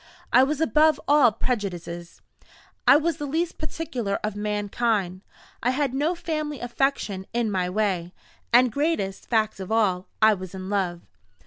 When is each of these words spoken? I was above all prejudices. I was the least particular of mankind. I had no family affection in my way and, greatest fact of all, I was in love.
I 0.33 0.41
was 0.41 0.59
above 0.59 0.99
all 1.07 1.31
prejudices. 1.31 2.21
I 2.87 2.97
was 2.97 3.17
the 3.17 3.27
least 3.27 3.59
particular 3.59 4.17
of 4.23 4.35
mankind. 4.35 5.21
I 5.61 5.69
had 5.69 5.93
no 5.93 6.15
family 6.15 6.59
affection 6.59 7.27
in 7.33 7.51
my 7.51 7.69
way 7.69 8.11
and, 8.51 8.71
greatest 8.71 9.29
fact 9.29 9.59
of 9.59 9.71
all, 9.71 10.07
I 10.19 10.33
was 10.33 10.55
in 10.55 10.71
love. 10.71 11.01